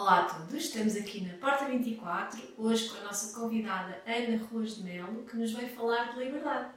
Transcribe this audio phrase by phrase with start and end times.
[0.00, 4.76] Olá a todos, estamos aqui na Porta 24, hoje com a nossa convidada Ana Ruas
[4.76, 6.68] de Melo, que nos vai falar de liberdade.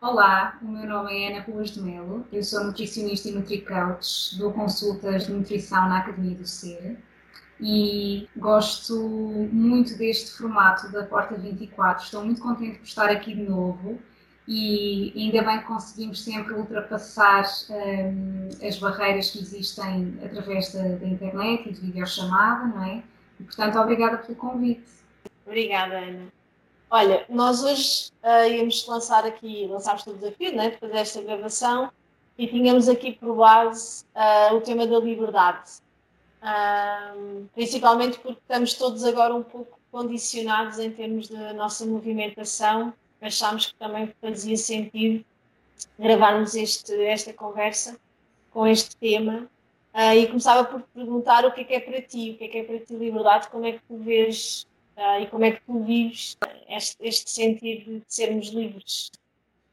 [0.00, 4.52] Olá, o meu nome é Ana Ruas de Melo, eu sou nutricionista e nutricoach, dou
[4.52, 6.98] consultas de nutrição na Academia do Ser
[7.60, 8.98] e gosto
[9.52, 12.04] muito deste formato da Porta 24.
[12.04, 14.02] Estou muito contente por estar aqui de novo
[14.46, 21.06] e ainda bem que conseguimos sempre ultrapassar um, as barreiras que existem através da, da,
[21.06, 23.02] internet e de videochamada, não é?
[23.40, 24.84] E, portanto, obrigada pelo convite.
[25.46, 26.32] Obrigada, Ana.
[26.90, 31.90] Olha, nós hoje uh, íamos lançar aqui, lançámos o desafio né, de fazer esta gravação
[32.36, 35.70] e tínhamos aqui por base uh, o tema da liberdade.
[36.42, 42.92] Uh, principalmente porque estamos todos agora um pouco condicionados em termos da nossa movimentação
[43.24, 45.24] achámos que também fazia sentido
[45.98, 47.98] gravarmos este, esta conversa
[48.50, 49.48] com este tema.
[49.94, 52.48] Uh, e começava por perguntar o que é que é para ti, o que é
[52.48, 54.66] que é para ti liberdade, como é que tu vês
[54.96, 56.36] uh, e como é que tu vives
[56.68, 59.12] este, este sentido de sermos livres.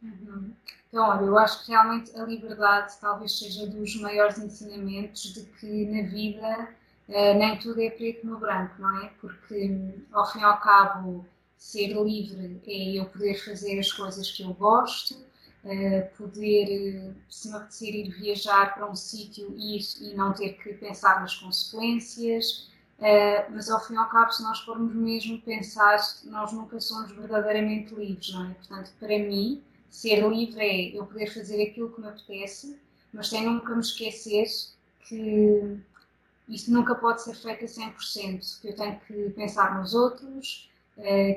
[0.02, 0.52] Uhum.
[0.88, 5.86] Então, olha, eu acho que realmente a liberdade talvez seja dos maiores ensinamentos de que
[5.86, 6.69] na vida
[7.09, 9.09] uh, nem tudo é preto no branco, não é?
[9.19, 9.71] Porque,
[10.11, 11.25] ao fim e ao cabo,
[11.62, 17.56] ser livre é eu poder fazer as coisas que eu gosto, uh, poder, se me
[17.56, 22.67] apetecer ir viajar para um sítio, ir e não ter que pensar nas consequências.
[22.98, 27.12] Uh, mas ao fim e ao cabo, se nós formos mesmo pensar, nós nunca somos
[27.12, 28.54] verdadeiramente livres, não é?
[28.56, 32.76] Portanto, para mim, ser livre é eu poder fazer aquilo que me apetece,
[33.14, 34.48] mas sem nunca me esquecer
[35.08, 35.80] que
[36.50, 40.70] isto nunca pode ser feito a 100%, que eu tenho que pensar nos outros, eh,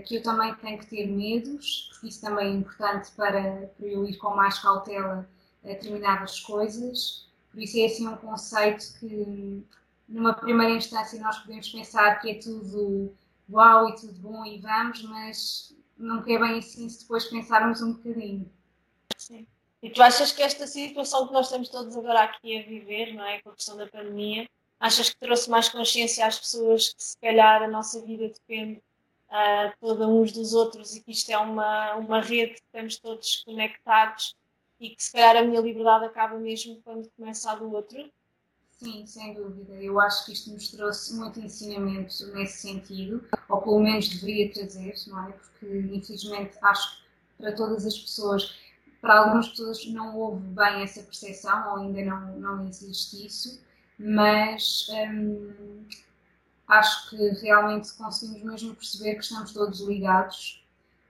[0.06, 4.06] que eu também tenho que ter medos, porque isso também é importante para, para eu
[4.06, 5.28] ir com mais cautela
[5.64, 7.26] a determinadas coisas.
[7.50, 9.64] Por isso é assim um conceito que,
[10.08, 13.14] numa primeira instância, nós podemos pensar que é tudo
[13.50, 17.92] uau e tudo bom e vamos, mas não é bem assim se depois pensarmos um
[17.92, 18.50] bocadinho.
[19.16, 19.46] Sim.
[19.82, 23.24] E tu achas que esta situação que nós estamos todos agora aqui a viver, não
[23.24, 23.40] é?
[23.42, 24.48] Com a questão da pandemia,
[24.80, 28.82] achas que trouxe mais consciência às pessoas que se calhar a nossa vida depende
[29.34, 33.42] uh, toda uns dos outros e que isto é uma, uma rede que estamos todos
[33.44, 34.36] conectados
[34.80, 38.10] e que se calhar a minha liberdade acaba mesmo quando começa a do outro?
[38.70, 39.72] Sim, sem dúvida.
[39.74, 44.94] Eu acho que isto nos trouxe muito ensinamento nesse sentido, ou pelo menos deveria trazer,
[45.06, 45.32] não é?
[45.32, 47.04] Porque infelizmente acho que
[47.38, 48.54] para todas as pessoas,
[49.00, 53.60] para algumas pessoas não houve bem essa percepção, ou ainda não, não existe isso,
[53.98, 55.86] mas hum,
[56.66, 60.64] acho que realmente conseguimos mesmo perceber que estamos todos ligados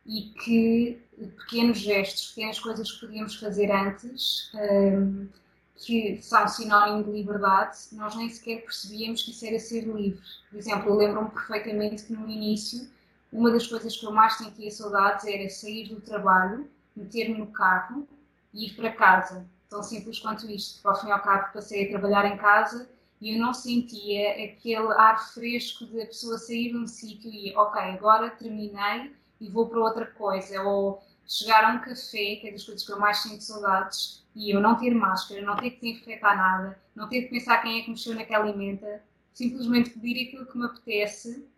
[0.07, 1.03] e que
[1.39, 5.29] pequenos gestos, pequenas coisas que podíamos fazer antes, um,
[5.77, 10.21] que são sinónimo de liberdade, nós nem sequer percebíamos que isso era ser livre.
[10.51, 12.89] Por exemplo, eu lembro-me perfeitamente que no início,
[13.33, 18.07] uma das coisas que eu mais sentia saudades era sair do trabalho, meter-me no carro
[18.53, 19.45] e ir para casa.
[19.69, 20.87] Tão simples quanto isto.
[20.87, 22.89] Ao fim e ao cabo, passei a trabalhar em casa
[23.25, 27.57] e eu não sentia aquele ar fresco de a pessoa sair de um sítio e,
[27.57, 32.53] ok, agora terminei e vou para outra coisa, ou chegar a um café, que é
[32.53, 35.81] das coisas que eu mais sinto saudades, e eu não ter máscara, não ter que
[35.81, 39.03] desinfetar nada, não ter que pensar quem é que mexeu naquela alimenta,
[39.33, 41.49] simplesmente pedir aquilo que me apetece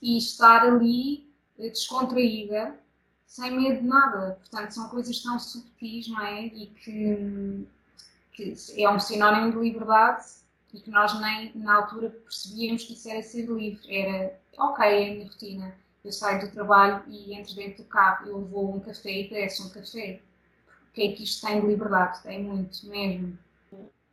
[0.00, 2.78] e estar ali eh, descontraída,
[3.26, 4.38] sem medo de nada.
[4.38, 6.46] Portanto, são coisas tão subtis, não é?
[6.46, 7.66] E que,
[8.30, 10.41] que é um sinónimo de liberdade
[10.72, 13.94] e que nós nem na altura percebíamos que isso era ser livre.
[13.94, 15.76] Era, ok, é a minha rotina.
[16.04, 19.66] Eu saio do trabalho e entro dentro do carro, eu vou um café e peço
[19.66, 20.20] um café.
[20.88, 22.22] O que é que isto tem de liberdade?
[22.22, 23.38] Tem muito mesmo.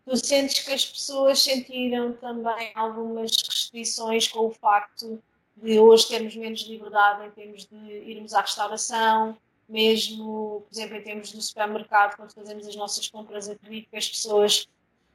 [0.06, 5.22] Tu sentes que as pessoas sentiram também algumas restrições com o facto
[5.56, 9.38] de hoje termos menos liberdade em termos de irmos à restauração,
[9.68, 14.10] mesmo, por exemplo, em termos do supermercado, quando fazemos as nossas compras, acredito que as
[14.10, 14.68] pessoas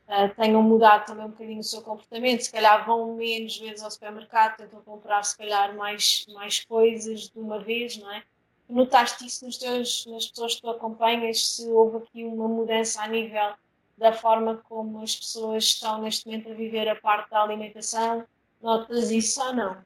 [0.08, 3.90] uh, tenham mudado também um bocadinho o seu comportamento, se calhar vão menos vezes ao
[3.90, 8.22] supermercado, tentam comprar se calhar mais, mais coisas de uma vez, não é?
[8.68, 13.08] Notaste isso nos teus, nas pessoas que tu acompanhas, se houve aqui uma mudança a
[13.08, 13.52] nível
[13.96, 18.24] da forma como as pessoas estão neste momento a viver a parte da alimentação?
[18.62, 19.76] Notas isso ou não?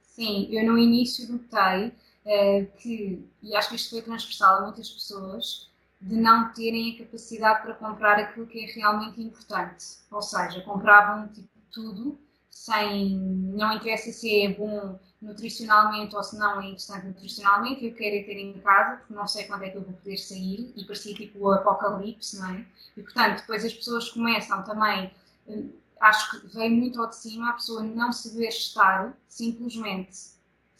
[0.00, 4.88] Sim, eu no início notei uh, que, e acho que isto foi transversal a muitas
[4.88, 5.70] pessoas,
[6.04, 9.86] de não terem a capacidade para comprar aquilo que é realmente importante.
[10.10, 12.18] Ou seja, compravam tipo, tudo
[12.50, 13.16] sem.
[13.16, 18.24] Não interessa se é bom, nutricionalmente ou se não é interessante nutricionalmente, eu quero ir
[18.24, 21.14] ter em casa porque não sei quando é que eu vou poder sair e parecia
[21.14, 22.66] tipo o apocalipse, não é?
[22.96, 25.10] E portanto, depois as pessoas começam também,
[25.48, 25.64] eh,
[26.00, 30.33] acho que vem muito ao de cima a pessoa não saber estar simplesmente.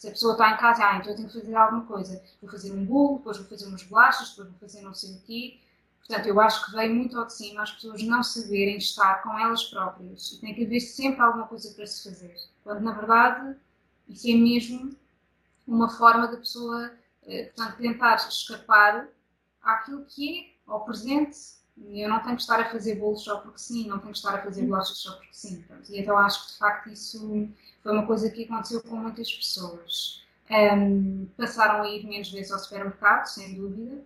[0.05, 2.21] Se a pessoa está em casa, ah, então eu tenho que fazer alguma coisa.
[2.39, 5.21] Vou fazer um bolo, depois vou fazer umas bolachas, depois vou fazer não sei o
[5.21, 5.59] quê.
[5.97, 9.39] Portanto, eu acho que vem muito ao de cima as pessoas não saberem estar com
[9.39, 10.33] elas próprias.
[10.33, 12.35] E tem que haver sempre alguma coisa para se fazer.
[12.63, 13.57] Quando, na verdade,
[14.07, 14.95] isso é mesmo
[15.65, 16.91] uma forma da pessoa,
[17.23, 19.07] eh, portanto, tentar escapar
[19.63, 21.35] àquilo que é, ao presente.
[21.75, 24.35] Eu não tenho que estar a fazer bolos só porque sim, não tenho que estar
[24.35, 25.63] a fazer bolachas só porque sim.
[25.63, 27.49] Portanto, e então acho que, de facto, isso
[27.85, 30.25] foi uma coisa que aconteceu com muitas pessoas.
[30.49, 34.03] Um, passaram a ir menos vezes ao supermercado, sem dúvida.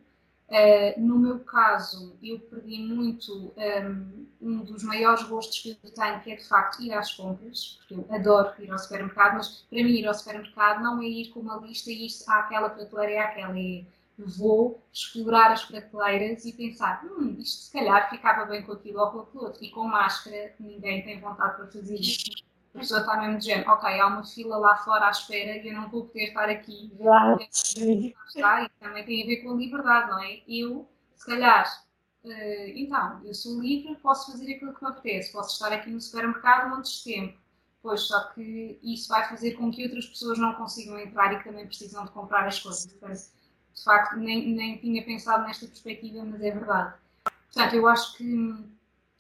[0.50, 6.20] Uh, no meu caso, eu perdi muito um, um, dos maiores gostos que eu tenho,
[6.20, 9.82] que é de facto ir às compras, porque eu adoro ir ao supermercado, mas para
[9.82, 13.18] mim ir ao supermercado não é ir com uma lista e ir àquela prateleira e
[13.18, 13.86] àquela, é
[14.18, 19.12] vou explorar as prateleiras e pensar, hum, isto se calhar ficava bem com aquilo ou
[19.12, 23.18] com aquilo outro, e com máscara ninguém tem vontade para fazer isso a pessoa está
[23.20, 26.26] mesmo dizendo, ok, há uma fila lá fora à espera e eu não vou poder
[26.26, 26.92] estar aqui.
[26.98, 27.40] Claro.
[27.42, 30.42] Está, e também tem a ver com a liberdade, não é?
[30.48, 31.84] Eu, se calhar,
[32.24, 36.00] uh, então, eu sou livre, posso fazer aquilo que me apetece, posso estar aqui no
[36.00, 37.40] supermercado montes de tempo.
[37.82, 41.46] Pois, só que isso vai fazer com que outras pessoas não consigam entrar e que
[41.46, 42.86] também precisam de comprar as coisas.
[42.86, 43.32] Portanto,
[43.74, 46.94] de facto, nem, nem tinha pensado nesta perspectiva, mas é verdade.
[47.24, 48.70] Portanto, eu acho que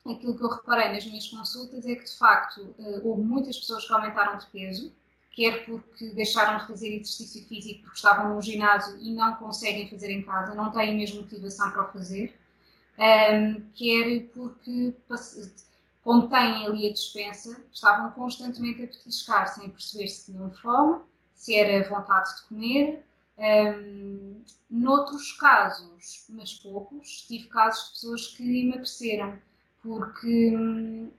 [0.07, 3.85] aquilo que eu reparei nas minhas consultas é que, de facto, eh, houve muitas pessoas
[3.85, 4.91] que aumentaram de peso,
[5.31, 10.11] quer porque deixaram de fazer exercício físico porque estavam no ginásio e não conseguem fazer
[10.11, 12.37] em casa, não têm mesmo motivação para o fazer,
[12.97, 14.93] ehm, quer porque,
[16.03, 21.01] como têm ali a dispensa, estavam constantemente a petiscar, sem perceber se tinham fome,
[21.35, 23.05] se era vontade de comer.
[23.37, 29.39] Ehm, noutros casos, mas poucos, tive casos de pessoas que emagreceram
[29.81, 31.11] porque hum,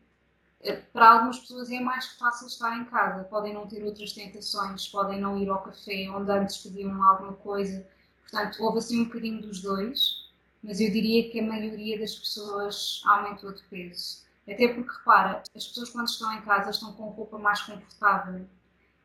[0.92, 5.20] para algumas pessoas é mais fácil estar em casa, podem não ter outras tentações, podem
[5.20, 7.86] não ir ao café onde antes pediam alguma coisa.
[8.22, 10.28] Portanto, houve assim um bocadinho dos dois,
[10.62, 14.24] mas eu diria que a maioria das pessoas aumentou de peso.
[14.42, 18.46] Até porque, repara, as pessoas quando estão em casa estão com roupa mais confortável,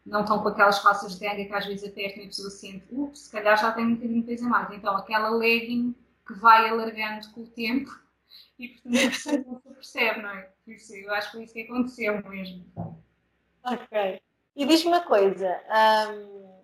[0.05, 2.85] não estão com aquelas calças de ganga que às vezes apertam e a pessoa sente,
[2.91, 4.71] ups, se calhar já tem um bocadinho de peso a mais.
[4.71, 5.95] Então, aquela legging
[6.27, 8.04] que vai alargando com o tempo
[8.57, 10.49] e portanto não se percebe, não é?
[10.67, 12.65] Isso, eu acho que foi isso que aconteceu mesmo.
[13.63, 14.21] Ok.
[14.55, 15.61] E diz-me uma coisa,
[16.09, 16.61] hum,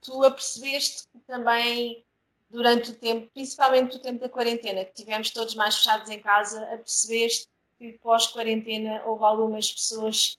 [0.00, 2.04] tu apercebeste que também
[2.48, 6.62] durante o tempo, principalmente o tempo da quarentena, que tivemos todos mais fechados em casa,
[6.64, 7.48] apercebeste
[7.78, 10.38] que pós-quarentena houve algumas pessoas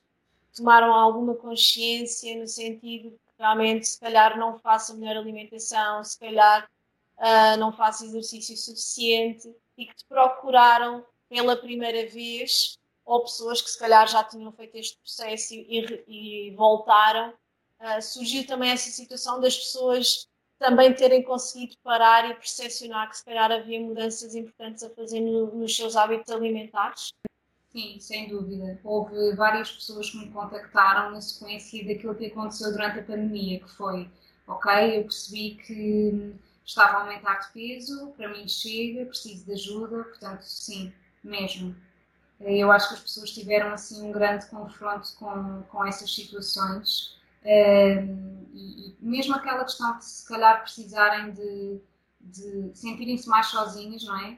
[0.51, 6.17] que tomaram alguma consciência no sentido que realmente se calhar não façam melhor alimentação, se
[6.19, 6.69] calhar
[7.17, 13.69] uh, não façam exercício suficiente e que te procuraram pela primeira vez, ou pessoas que
[13.69, 17.33] se calhar já tinham feito este processo e, e voltaram,
[17.79, 20.27] uh, surgiu também essa situação das pessoas
[20.59, 25.47] também terem conseguido parar e percepcionar que se calhar havia mudanças importantes a fazer no,
[25.53, 27.13] nos seus hábitos alimentares?
[27.71, 28.79] Sim, sem dúvida.
[28.83, 33.69] Houve várias pessoas que me contactaram na sequência daquilo que aconteceu durante a pandemia, que
[33.71, 34.07] foi,
[34.47, 36.33] ok, eu percebi que
[36.65, 40.93] estava a aumentar de peso, para mim chega, preciso de ajuda, portanto, sim,
[41.23, 41.75] mesmo.
[42.39, 48.45] Eu acho que as pessoas tiveram assim um grande confronto com, com essas situações um,
[48.53, 51.81] e, e, mesmo aquela questão de se calhar precisarem de,
[52.21, 54.37] de sentirem-se mais sozinhas, não é?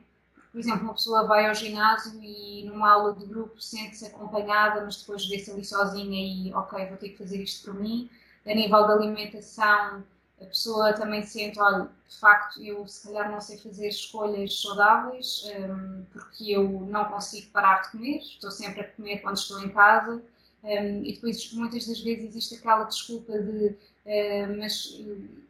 [0.52, 5.02] Por exemplo, uma pessoa vai ao ginásio e numa aula de grupo sente-se acompanhada, mas
[5.02, 8.10] depois vê-se ali sozinha e ok, vou ter que fazer isto por mim.
[8.46, 10.04] A nível da alimentação,
[10.42, 15.46] a pessoa também sente, olha, de facto, eu se calhar não sei fazer escolhas saudáveis
[15.58, 19.70] um, porque eu não consigo parar de comer, estou sempre a comer quando estou em
[19.70, 20.22] casa.
[20.64, 25.00] Um, e depois, muitas das vezes, existe aquela desculpa de, uh, mas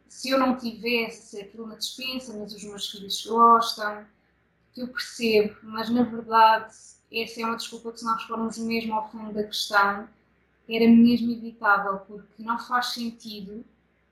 [0.08, 4.04] se eu não tivesse aquilo na dispensa, mas os meus filhos gostam,
[4.72, 6.74] que eu percebo, mas na verdade,
[7.12, 10.08] essa é uma desculpa que, se nós formos mesmo ao fundo da questão,
[10.68, 13.64] era mesmo evitável, porque não faz sentido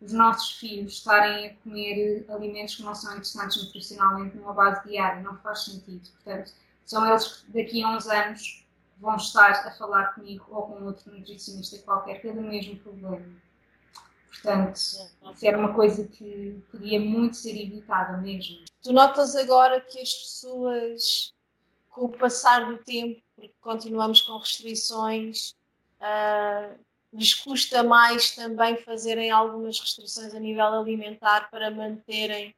[0.04, 5.22] os nossos filhos estarem a comer alimentos que não são interessantes nutricionalmente numa base diária,
[5.22, 6.08] não faz sentido.
[6.10, 6.52] Portanto,
[6.84, 8.66] são eles que daqui a uns anos
[8.98, 13.24] vão estar a falar comigo ou com outro nutricionista qualquer pelo mesmo problema.
[14.28, 15.10] Portanto, isso
[15.42, 18.62] era uma coisa que podia muito ser evitada mesmo.
[18.82, 21.32] Tu notas agora que as pessoas,
[21.88, 25.54] com o passar do tempo, porque continuamos com restrições,
[25.98, 26.78] uh,
[27.14, 32.54] lhes custa mais também fazerem algumas restrições a nível alimentar para manterem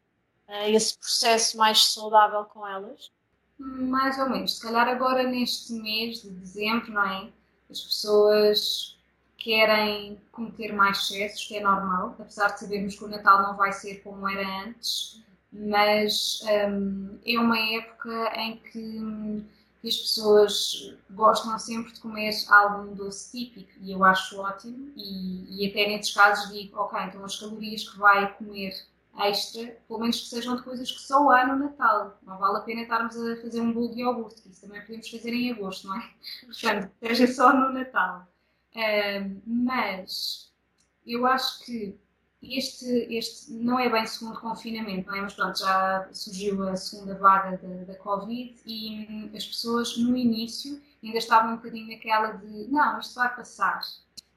[0.49, 3.11] uh, esse processo mais saudável com elas?
[3.59, 4.57] Mais ou menos.
[4.57, 7.29] Se calhar agora neste mês de dezembro, não é?
[7.71, 8.97] As pessoas
[9.37, 13.73] querem cometer mais excessos, que é normal, apesar de sabermos que o Natal não vai
[13.73, 15.23] ser como era antes,
[15.53, 19.45] mas um, é uma época em que
[19.89, 25.71] as pessoas gostam sempre de comer algum doce típico e eu acho ótimo e, e
[25.71, 28.75] até nesses casos digo, ok, então as calorias que vai comer
[29.19, 32.19] extra, pelo menos que sejam de coisas que só há no Natal.
[32.23, 35.09] Não vale a pena estarmos a fazer um bolo de iogurte, que isso também podemos
[35.09, 36.11] fazer em agosto, não é?
[36.45, 38.27] Portanto, seja só no Natal.
[39.47, 40.53] Mas
[41.07, 41.99] eu acho que
[42.51, 45.21] este, este não é bem segundo confinamento, não é?
[45.23, 50.17] Mas pronto, já surgiu a segunda vaga da, da Covid e hum, as pessoas no
[50.17, 53.81] início ainda estavam um bocadinho naquela de não, isto vai passar.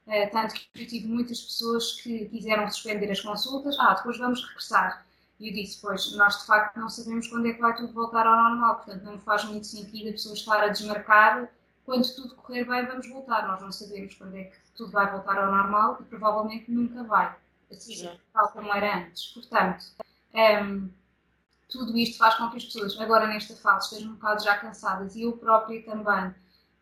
[0.07, 4.43] Uh, tanto que eu tive muitas pessoas que quiseram suspender as consultas, ah, depois vamos
[4.43, 5.05] regressar.
[5.39, 8.25] E eu disse, pois, nós de facto não sabemos quando é que vai tudo voltar
[8.25, 11.49] ao normal, portanto não faz muito sentido a pessoa estar a desmarcar
[11.85, 13.47] quando tudo correr bem vamos voltar.
[13.47, 17.35] Nós não sabemos quando é que tudo vai voltar ao normal e provavelmente nunca vai
[17.71, 19.27] assim, tal como era antes.
[19.27, 19.85] Portanto,
[20.33, 20.89] um, ehm,
[21.69, 25.15] tudo isto faz com que as pessoas, agora nesta fase, estejam um bocado já cansadas.
[25.15, 26.33] E eu própria também,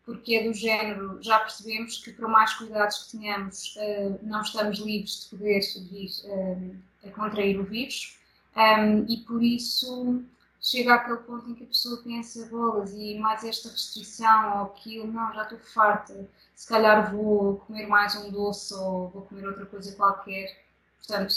[0.04, 4.78] porque é do género, já percebemos que por mais cuidados que tenhamos, uh, não estamos
[4.78, 6.76] livres de poder vir uh,
[7.06, 8.18] a contrair o vírus.
[8.56, 10.24] Um, ehm, e por isso
[10.60, 15.06] chega àquele ponto em que a pessoa pensa bolas e mais esta restrição ou aquilo,
[15.06, 19.66] não, já estou farta, se calhar vou comer mais um doce ou vou comer outra
[19.66, 20.67] coisa qualquer
[20.98, 21.34] Portanto,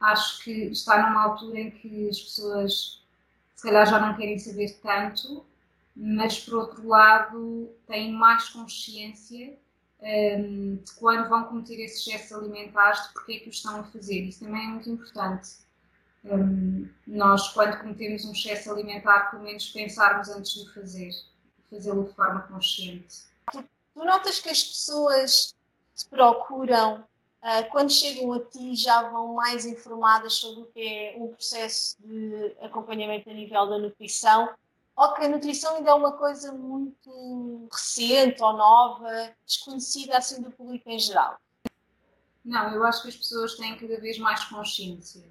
[0.00, 3.02] acho que está numa altura em que as pessoas
[3.58, 5.44] se calhar já não querem saber tanto,
[5.96, 9.58] mas por outro lado têm mais consciência
[10.00, 13.84] um, de quando vão cometer esses excessos alimentares, de porque é que o estão a
[13.84, 14.20] fazer.
[14.20, 15.56] Isso também é muito importante.
[16.24, 21.10] Um, nós, quando cometemos um excesso alimentar, pelo menos pensarmos antes de o fazer,
[21.68, 23.24] fazê-lo de forma consciente.
[23.50, 25.52] Tu, tu notas que as pessoas
[25.96, 27.04] te procuram
[27.70, 32.56] quando chegam a ti já vão mais informadas sobre o que é um processo de
[32.60, 34.50] acompanhamento a nível da nutrição,
[34.96, 40.50] ou que a nutrição ainda é uma coisa muito recente ou nova, desconhecida assim do
[40.50, 41.38] público em geral?
[42.44, 45.22] Não, eu acho que as pessoas têm cada vez mais consciência.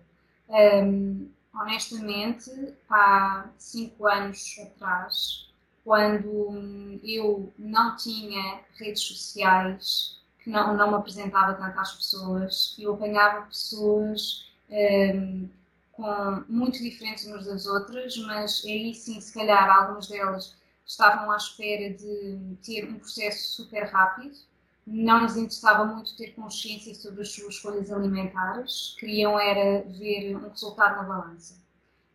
[0.48, 2.50] Um, honestamente,
[2.90, 5.50] há cinco anos atrás,
[5.84, 12.74] quando eu não tinha redes sociais, que não, não me apresentava tanto às pessoas.
[12.80, 15.50] Eu apanhava pessoas um, ehm,
[15.92, 21.36] com, muito diferentes umas das outras, mas aí sim, se calhar, algumas delas estavam à
[21.36, 24.38] espera de ter um processo super rápido,
[24.86, 30.48] não lhes interessava muito ter consciência sobre as suas escolhas alimentares, queriam era ver um
[30.48, 31.56] resultado na balança.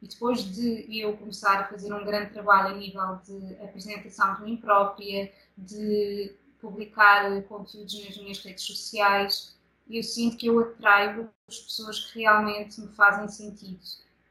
[0.01, 4.43] E depois de eu começar a fazer um grande trabalho a nível de apresentação de
[4.45, 9.55] mim própria, de publicar conteúdos nas minhas redes sociais,
[9.91, 13.81] eu sinto que eu atraio as pessoas que realmente me fazem sentido.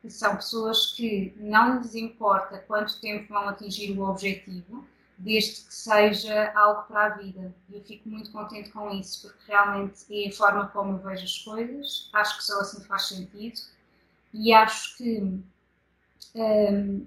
[0.02, 4.84] Que são pessoas que não lhes importa quanto tempo vão atingir o objetivo,
[5.18, 7.54] desde que seja algo para a vida.
[7.70, 11.24] E eu fico muito contente com isso, porque realmente é a forma como eu vejo
[11.24, 13.62] as coisas, acho que só assim faz sentido,
[14.34, 15.44] e acho que
[16.34, 17.06] hum,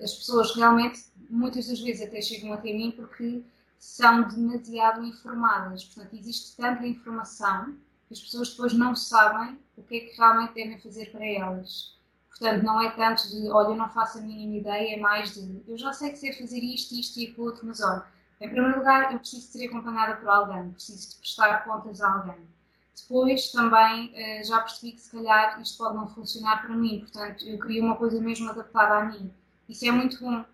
[0.00, 3.42] as pessoas realmente, muitas das vezes até chegam até mim porque
[3.78, 5.84] são demasiado informadas.
[5.84, 10.54] Portanto, existe tanta informação que as pessoas depois não sabem o que é que realmente
[10.54, 11.96] devem fazer para elas.
[12.28, 15.62] Portanto, não é tanto de, olha, eu não faço a mínima ideia, é mais de,
[15.66, 18.04] eu já sei que sei fazer isto, isto e aquilo outro, mas olha,
[18.40, 22.48] em primeiro lugar, eu preciso ser acompanhada por alguém, preciso de prestar contas a alguém.
[22.96, 27.44] Depois, também, eh, já percebi que se calhar isto pode não funcionar para mim, portanto,
[27.44, 29.32] eu queria uma coisa mesmo adaptada a mim.
[29.68, 30.44] Isso é muito bom,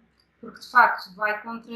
[0.40, 1.74] porque de facto vai contra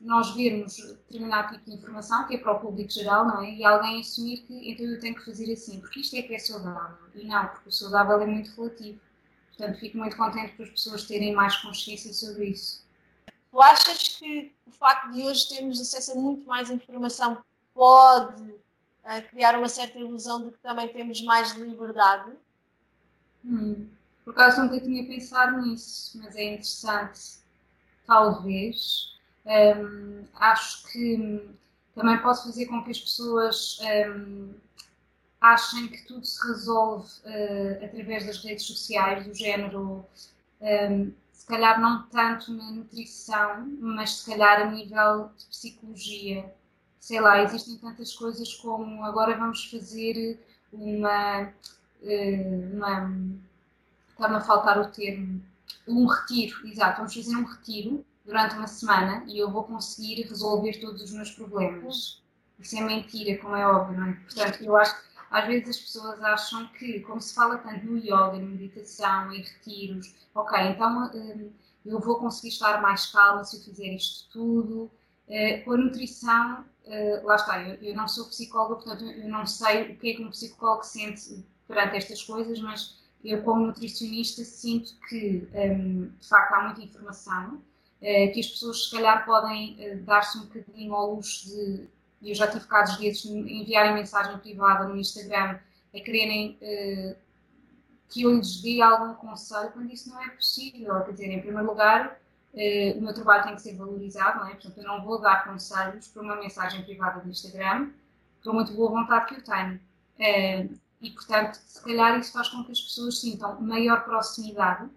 [0.00, 3.50] nós vermos determinado tipo de informação, que é para o público geral, não é?
[3.52, 6.38] E alguém assumir que então eu tenho que fazer assim, porque isto é que é
[6.38, 6.96] saudável.
[7.14, 9.00] E não, porque o saudável é muito relativo.
[9.48, 12.86] Portanto, fico muito contente por as pessoas terem mais consciência sobre isso.
[13.50, 17.42] Tu achas que o facto de hoje termos acesso a muito mais informação
[17.74, 22.32] pode uh, criar uma certa ilusão de que também temos mais liberdade?
[23.44, 23.88] Hum,
[24.24, 27.38] por acaso nunca tinha pensado nisso, mas é interessante.
[28.06, 29.07] Talvez.
[29.48, 31.48] Um, acho que
[31.94, 34.52] também pode fazer com que as pessoas um,
[35.40, 40.04] achem que tudo se resolve uh, através das redes sociais, do género,
[40.60, 46.54] um, se calhar não tanto na nutrição, mas se calhar a nível de psicologia.
[47.00, 50.38] sei lá, existem tantas coisas como agora vamos fazer
[50.72, 51.52] uma.
[52.02, 53.10] Eh, uma
[54.10, 55.42] está-me a faltar o termo.
[55.86, 60.78] Um retiro, exato, vamos fazer um retiro durante uma semana e eu vou conseguir resolver
[60.78, 62.22] todos os meus problemas.
[62.58, 64.12] Isso é mentira, como é óbvio, não é?
[64.12, 67.96] Portanto, eu acho que às vezes as pessoas acham que, como se fala tanto no
[67.96, 71.50] yoga, na meditação, em retiros, ok, então hum,
[71.86, 74.90] eu vou conseguir estar mais calma se eu fizer isto tudo.
[75.26, 79.46] Uh, com a nutrição, uh, lá está, eu, eu, não sou psicóloga, portanto eu não
[79.46, 84.44] sei o que é que um psicólogo sente perante estas coisas, mas eu, como nutricionista,
[84.44, 87.62] sinto que um, de facto há muita informação,
[88.00, 91.88] que as pessoas se calhar podem dar-se um bocadinho ao luxo de
[92.22, 95.58] eu já tive casos desses enviarem mensagem privada no Instagram
[95.94, 97.16] a quererem uh,
[98.08, 101.00] que eu lhes dê algum conselho quando isso não é possível.
[101.04, 102.18] Quer dizer, em primeiro lugar,
[102.96, 104.52] o meu trabalho tem que ser valorizado, não é?
[104.52, 107.90] Portanto, eu não vou dar conselhos por uma mensagem privada do Instagram,
[108.42, 109.78] com muito boa vontade que eu tenho.
[111.00, 114.88] E, portanto, se calhar isso faz com que as pessoas sintam maior proximidade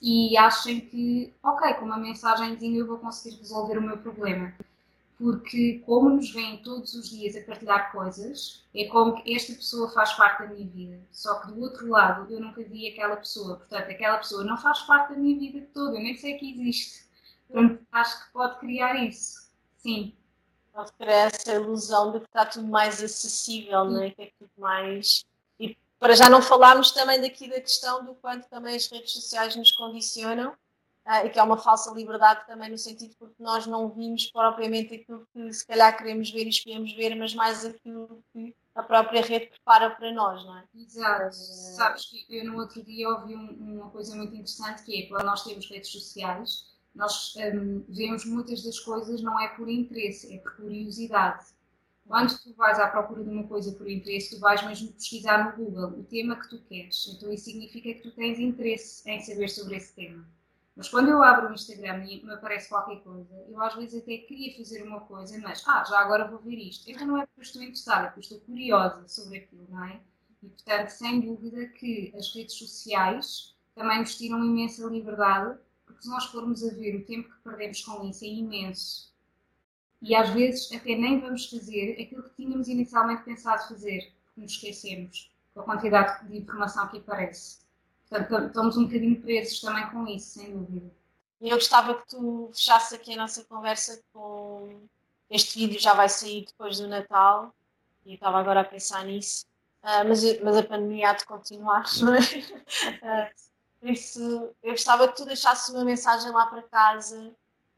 [0.00, 4.54] e achem que, ok, com uma mensagenzinha eu vou conseguir resolver o meu problema
[5.20, 9.90] porque como nos vêm todos os dias a partilhar coisas, é como que esta pessoa
[9.90, 10.98] faz parte da minha vida.
[11.12, 14.80] Só que do outro lado eu nunca vi aquela pessoa, portanto aquela pessoa não faz
[14.80, 17.04] parte da minha vida toda, eu nem sei que existe.
[17.46, 19.50] Portanto, acho que pode criar isso.
[19.76, 20.14] Sim.
[20.96, 24.10] Criar essa ilusão de que está tudo mais acessível, não é?
[24.12, 25.26] que é tudo mais.
[25.58, 29.54] E para já não falarmos também daqui da questão do quanto também as redes sociais
[29.54, 30.52] nos condicionam
[31.06, 34.94] uh, e que é uma falsa liberdade também no sentido porque nós não vimos propriamente
[34.94, 39.20] aquilo que se calhar queremos ver e escolhemos ver, mas mais aquilo que a própria
[39.20, 40.64] rede prepara para nós, não é?
[40.74, 41.26] Exato.
[41.26, 41.76] Uh...
[41.76, 45.26] Sabes que eu no outro dia ouvi um, uma coisa muito interessante que é quando
[45.26, 46.64] nós temos redes sociais,
[46.94, 51.44] nós um, vemos muitas das coisas não é por interesse, é por curiosidade.
[52.10, 55.64] Quando tu vais à procura de uma coisa por interesse, tu vais mesmo pesquisar no
[55.64, 57.06] Google o tema que tu queres.
[57.06, 60.26] Então isso significa que tu tens interesse em saber sobre esse tema.
[60.74, 64.18] Mas quando eu abro o Instagram e me aparece qualquer coisa, eu às vezes até
[64.18, 66.90] queria fazer uma coisa, mas ah, já agora vou ver isto.
[66.90, 70.00] Então não é porque estou interessada, é porque estou curiosa sobre aquilo, não é?
[70.42, 76.08] E portanto, sem dúvida que as redes sociais também nos tiram imensa liberdade, porque se
[76.08, 79.14] nós formos a ver o tempo que perdemos com isso é imenso.
[80.02, 84.52] E às vezes até nem vamos fazer aquilo que tínhamos inicialmente pensado fazer, porque nos
[84.52, 87.60] esquecemos com a quantidade de informação que aparece.
[88.08, 90.90] Portanto, estamos um bocadinho presos também com isso, sem dúvida.
[91.40, 94.80] Eu gostava que tu fechasses aqui a nossa conversa com.
[95.30, 97.54] Este vídeo já vai sair depois do Natal
[98.04, 99.46] e estava agora a pensar nisso,
[99.84, 102.18] uh, mas, mas a pandemia há de continuar, não é?
[102.18, 103.30] Uh,
[103.78, 107.32] por isso, eu gostava que tu deixasses uma mensagem lá para casa,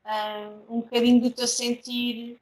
[0.04, 2.40] uh, um bocadinho do teu sentir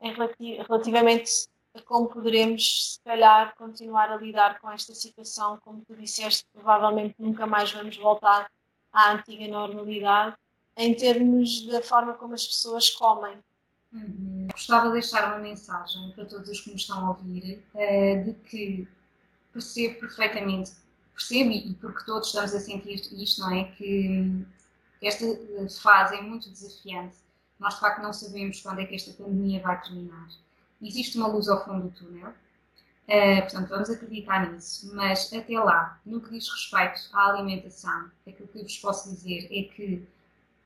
[0.00, 1.48] em relati relativamente
[1.84, 5.58] como poderemos, se calhar, continuar a lidar com esta situação.
[5.62, 8.50] Como tu disseste, provavelmente nunca mais vamos voltar
[8.92, 10.36] à antiga normalidade,
[10.76, 13.36] em termos da forma como as pessoas comem.
[13.92, 14.48] Uhum.
[14.50, 18.32] Gostava de deixar uma mensagem para todos os que nos estão a ouvir, uh, de
[18.48, 18.88] que
[19.52, 20.72] percebo perfeitamente,
[21.14, 23.64] percebo e porque todos estamos a sentir isto, não é?
[23.64, 24.46] Que
[25.02, 25.24] esta
[25.80, 27.16] fase é muito desafiante.
[27.58, 30.28] Nós, de facto, não sabemos quando é que esta pandemia vai terminar
[30.82, 32.32] existe uma luz ao fundo do túnel.
[33.08, 34.90] Uh, portanto, vamos acreditar nisso.
[34.94, 39.46] Mas até lá, no que diz respeito à alimentação, aquilo que eu vos posso dizer
[39.50, 40.06] é que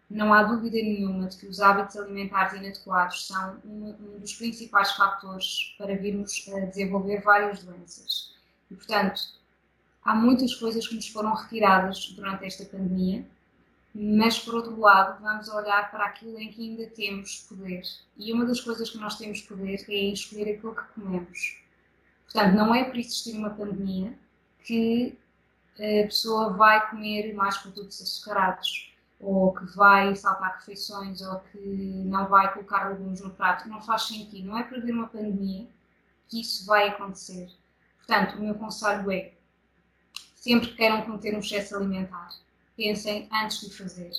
[0.08, 4.92] não há dúvida nenhuma de que os hábitos alimentares inadequados são um, um dos principais
[4.92, 8.34] fatores para virmos a desenvolver várias doenças.
[8.70, 9.20] E, portanto,
[10.02, 13.24] há muitas coisas que nos foram retiradas durante esta pandemia
[13.94, 17.82] mas por outro lado vamos olhar para aquilo em que ainda temos poder.
[18.16, 21.58] E uma das coisas que nós temos poder é escolher aquilo que comemos.
[22.24, 24.16] Portanto, não é por existir uma pandemia
[24.62, 25.18] que
[25.76, 32.28] a pessoa vai comer mais produtos açucarados, ou que vai saltar refeições, ou que não
[32.28, 33.68] vai colocar legumes no prato.
[33.68, 34.48] Não faz sentido.
[34.48, 35.66] Não é por haver uma pandemia
[36.28, 37.50] que isso vai acontecer.
[37.98, 39.32] Portanto, o meu conselho é
[40.34, 42.30] sempre que queiram cometer um excesso alimentar,
[42.80, 44.10] pensem antes de fazer.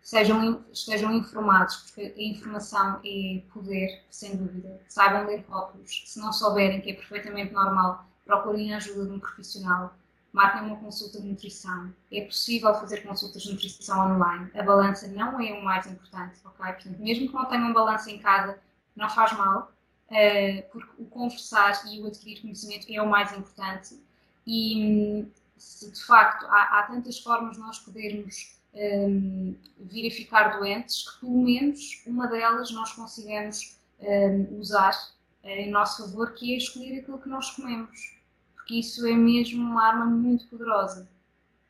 [0.00, 4.80] Sejam, estejam informados, porque a informação é poder, sem dúvida.
[4.86, 6.04] Saibam ler rótulos.
[6.06, 9.96] Se não souberem, que é perfeitamente normal, procurem a ajuda de um profissional.
[10.32, 11.92] Marquem uma consulta de nutrição.
[12.12, 14.48] É possível fazer consultas de nutrição online.
[14.54, 16.72] A balança não é o mais importante, ok?
[16.72, 18.58] Portanto, mesmo que não tenham balança em casa,
[18.94, 19.72] não faz mal,
[20.10, 23.98] uh, porque o conversar e o adquirir conhecimento é o mais importante.
[24.46, 30.58] E se de facto há, há tantas formas de nós podermos um, vir a ficar
[30.58, 34.92] doentes, que pelo menos uma delas nós consigamos um, usar
[35.42, 38.18] em nosso favor, que é escolher aquilo que nós comemos.
[38.54, 41.08] Porque isso é mesmo uma arma muito poderosa.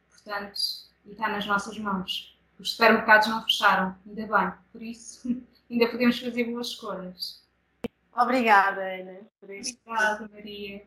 [0.08, 0.58] Portanto,
[1.04, 2.38] e está nas nossas mãos.
[2.58, 4.52] Os supermercados não fecharam, ainda bem.
[4.72, 5.28] Por isso,
[5.70, 7.42] ainda podemos fazer boas escolhas.
[8.16, 9.76] Obrigada, Ana, por isso.
[9.84, 10.84] Obrigada, Maria.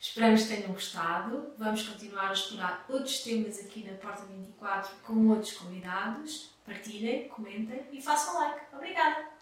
[0.00, 1.54] Esperamos que tenham gostado.
[1.58, 6.50] Vamos continuar a explorar outros temas aqui na Porta 24 com outros convidados.
[6.64, 8.60] Partilhem, comentem e façam like.
[8.72, 9.37] Obrigada!